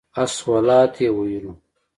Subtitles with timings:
[0.23, 1.53] الصلواة یې ویلو.